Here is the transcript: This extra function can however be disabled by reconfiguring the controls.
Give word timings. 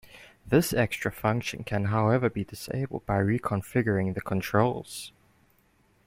This 0.47 0.73
extra 0.73 1.11
function 1.11 1.63
can 1.63 1.85
however 1.85 2.27
be 2.27 2.43
disabled 2.43 3.05
by 3.05 3.19
reconfiguring 3.19 4.15
the 4.15 4.21
controls. 4.21 5.11